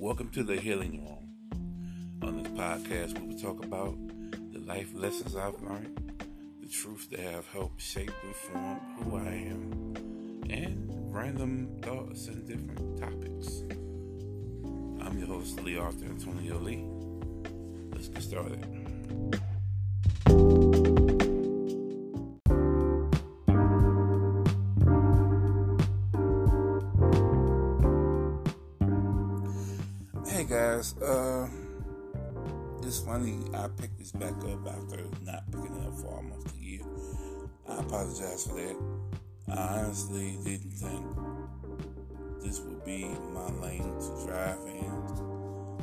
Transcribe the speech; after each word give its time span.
Welcome 0.00 0.28
to 0.30 0.44
the 0.44 0.54
Healing 0.54 1.04
Room. 1.04 2.22
On 2.22 2.40
this 2.40 2.52
podcast, 2.52 3.18
we 3.18 3.26
will 3.26 3.40
talk 3.40 3.64
about 3.64 3.98
the 4.52 4.60
life 4.60 4.94
lessons 4.94 5.34
I've 5.34 5.60
learned, 5.60 6.22
the 6.62 6.68
truths 6.68 7.08
that 7.08 7.18
have 7.18 7.48
helped 7.48 7.80
shape 7.80 8.12
and 8.22 8.32
form 8.32 8.78
who 9.00 9.16
I 9.16 9.32
am, 9.50 9.96
and 10.50 11.12
random 11.12 11.80
thoughts 11.82 12.28
and 12.28 12.46
different 12.46 13.00
topics. 13.00 13.64
I'm 15.04 15.18
your 15.18 15.26
host, 15.26 15.60
Lee 15.64 15.76
Arthur 15.76 16.04
Antonio 16.04 16.58
Lee. 16.58 16.84
Let's 17.92 18.06
get 18.06 18.22
started. 18.22 18.64
Guys, 30.48 30.96
uh, 31.02 31.46
it's 32.82 33.00
funny. 33.00 33.38
I 33.52 33.68
picked 33.68 33.98
this 33.98 34.12
back 34.12 34.32
up 34.44 34.66
after 34.66 35.04
not 35.22 35.44
picking 35.52 35.76
it 35.76 35.86
up 35.86 35.98
for 35.98 36.06
almost 36.16 36.48
a 36.56 36.58
year. 36.58 36.80
I 37.68 37.80
apologize 37.80 38.46
for 38.46 38.54
that. 38.54 38.76
I 39.48 39.80
honestly 39.80 40.38
didn't 40.42 40.70
think 40.70 41.04
this 42.42 42.60
would 42.60 42.82
be 42.82 43.08
my 43.34 43.50
lane 43.60 43.92
to 44.00 44.26
drive 44.26 44.58
in 44.64 44.90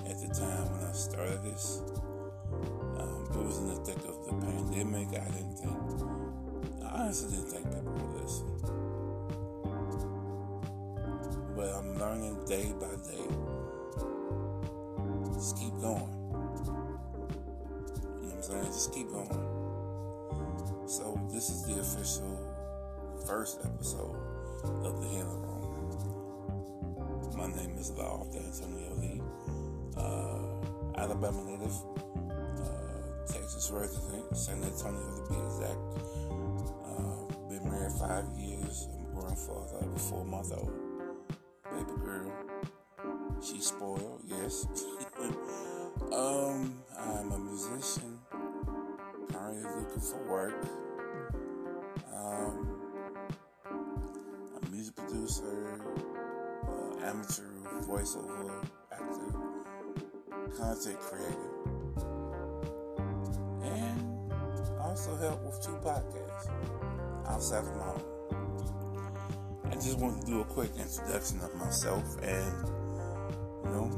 at 0.10 0.20
the 0.20 0.34
time 0.34 0.72
when 0.72 0.84
I 0.84 0.94
started 0.94 1.44
this. 1.44 1.84
Um, 2.98 3.28
it 3.30 3.38
was 3.38 3.60
in 3.60 3.68
the 3.68 3.76
thick 3.86 3.98
of 3.98 4.26
the 4.26 4.34
pandemic. 4.46 5.10
I 5.10 5.30
didn't 5.30 5.58
think, 5.58 5.78
I 6.84 7.02
honestly 7.02 7.38
didn't 7.38 7.52
think 7.52 7.66
people 7.66 7.94
would 7.94 8.22
listen. 8.24 8.48
But 11.56 11.70
I'm 11.76 12.00
learning 12.00 12.46
day 12.46 12.74
by 12.80 12.96
day. 13.12 13.55
Just 15.36 15.58
keep 15.58 15.74
going. 15.82 16.08
You 18.22 18.32
know 18.32 18.32
what 18.32 18.36
I'm 18.38 18.42
saying? 18.42 18.66
Just 18.68 18.94
keep 18.94 19.10
going. 19.10 19.28
So, 20.88 21.20
this 21.30 21.50
is 21.50 21.64
the 21.64 21.82
official 21.82 22.40
first 23.28 23.60
episode 23.66 24.16
of 24.86 25.02
the 25.02 25.08
Healing 25.10 25.42
Room. 25.44 25.60
My 27.36 27.48
name 27.48 27.76
is 27.78 27.92
Law 27.92 28.26
Antonio 28.34 28.96
Lee, 28.96 29.22
uh, 29.98 31.02
Alabama 31.02 31.44
native, 31.44 31.76
uh, 32.64 33.28
Texas 33.28 33.72
resident, 33.74 34.38
San 34.38 34.64
Antonio 34.64 35.18
to 35.18 35.24
be 35.30 35.36
exact. 35.48 35.84
Uh, 36.88 37.28
been 37.50 37.70
married 37.70 37.92
five 38.00 38.24
years. 38.40 38.88
I'm 38.96 39.04
grandfather 39.14 39.80
of 39.84 39.94
a 39.94 40.00
four 40.00 40.24
month 40.24 40.54
old 40.54 40.72
baby 41.74 42.00
girl. 42.00 42.32
She's 43.42 43.68
spoiled, 43.68 44.22
yes. 44.28 44.66
um, 46.12 46.74
I'm 46.98 47.32
a 47.32 47.38
musician, 47.40 48.20
currently 49.32 49.64
looking 49.64 50.02
for 50.02 50.18
work. 50.28 50.66
Um, 52.14 52.68
I'm 54.56 54.64
a 54.64 54.70
music 54.72 54.96
producer, 54.96 55.80
uh, 56.68 57.06
amateur 57.06 57.44
voiceover 57.82 58.66
actor, 58.92 59.40
content 60.58 61.00
creator, 61.02 61.52
and 63.64 64.34
I 64.80 64.84
also 64.88 65.16
help 65.18 65.44
with 65.44 65.62
two 65.62 65.78
podcasts 65.84 66.50
outside 67.28 67.64
of 67.66 67.76
my 67.76 67.88
own. 67.90 68.02
I 69.72 69.76
just 69.76 70.00
wanted 70.00 70.22
to 70.22 70.28
do 70.28 70.42
a 70.42 70.46
quick 70.46 70.72
introduction 70.78 71.42
of 71.42 71.54
myself 71.56 72.04
and, 72.24 72.85
you 73.66 73.72
know, 73.72 73.90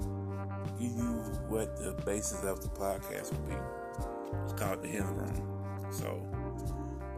give 0.79 0.91
you 0.91 1.21
what 1.47 1.77
the 1.77 1.91
basis 2.05 2.43
of 2.43 2.61
the 2.61 2.69
podcast 2.69 3.31
will 3.33 3.47
be. 3.49 3.55
It's 4.43 4.53
called 4.53 4.81
the 4.81 4.87
Healing 4.87 5.15
Room. 5.15 5.91
So 5.91 6.25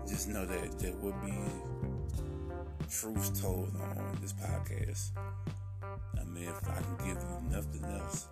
just 0.07 0.27
know 0.27 0.45
that 0.45 0.79
there 0.79 0.93
will 0.93 1.15
be 1.23 1.33
truths 2.89 3.39
told 3.39 3.75
on 3.75 4.17
this 4.21 4.33
podcast. 4.33 5.11
I 6.19 6.23
mean, 6.25 6.49
if 6.49 6.69
I 6.69 6.81
can 6.81 6.97
give 6.97 7.17
you 7.21 7.55
nothing 7.55 7.85
else, 7.85 8.27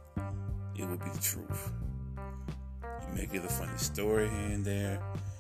it 0.76 0.86
would 0.88 1.00
be 1.00 1.10
the 1.10 1.22
truth. 1.22 1.72
You 2.84 3.14
may 3.14 3.26
get 3.28 3.46
a 3.46 3.50
funny 3.50 3.78
story 3.78 4.30
here 4.30 4.54
and 4.54 4.66
there, 4.66 5.00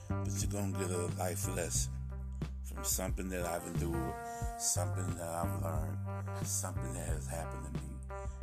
but 0.09 0.31
you're 0.39 0.61
to 0.61 0.79
get 0.79 0.91
a 0.91 1.07
life 1.19 1.47
lesson 1.55 1.91
from 2.63 2.83
something 2.83 3.29
that 3.29 3.45
I've 3.45 3.65
endured, 3.65 4.13
something 4.59 5.15
that 5.17 5.27
I've 5.27 5.61
learned, 5.63 5.97
something 6.43 6.93
that 6.93 7.07
has 7.07 7.27
happened 7.27 7.65
to 7.65 7.81
me, 7.81 7.96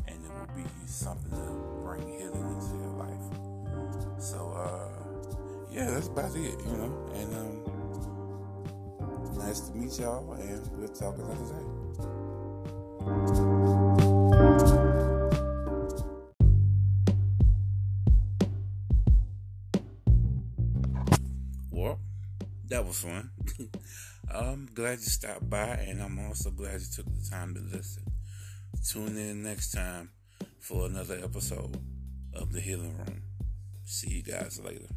and 0.06 0.24
it 0.24 0.30
will 0.30 0.56
be 0.56 0.68
something 0.86 1.30
to 1.30 1.82
bring 1.82 2.06
healing 2.18 2.48
into 2.54 2.76
your 2.76 2.94
life. 2.96 4.20
So, 4.20 4.50
uh, 4.50 4.88
yeah, 5.70 5.90
that's 5.90 6.08
about 6.08 6.34
it, 6.36 6.58
you 6.66 6.76
know, 6.76 7.10
and, 7.14 7.34
um, 7.34 7.74
Nice 9.36 9.60
to 9.60 9.76
meet 9.76 9.98
y'all, 9.98 10.32
and 10.32 10.70
we'll 10.78 10.88
talk 10.88 11.16
another 11.18 11.34
day. 11.34 11.84
Well, 21.70 21.98
that 22.68 22.86
was 22.86 23.00
fun. 23.00 23.30
I'm 24.32 24.66
glad 24.74 24.98
you 24.98 25.04
stopped 25.04 25.50
by, 25.50 25.66
and 25.88 26.00
I'm 26.00 26.18
also 26.20 26.50
glad 26.50 26.80
you 26.80 26.86
took 26.94 27.06
the 27.06 27.28
time 27.28 27.54
to 27.54 27.60
listen. 27.60 28.13
Tune 28.86 29.16
in 29.16 29.42
next 29.42 29.72
time 29.72 30.10
for 30.60 30.84
another 30.84 31.18
episode 31.24 31.80
of 32.34 32.52
The 32.52 32.60
Healing 32.60 32.94
Room. 32.98 33.22
See 33.86 34.10
you 34.10 34.22
guys 34.22 34.60
later. 34.62 34.88